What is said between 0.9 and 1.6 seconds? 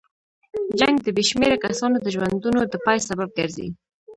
د بې شمېره